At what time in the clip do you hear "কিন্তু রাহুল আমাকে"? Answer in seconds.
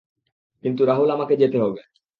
0.63-1.33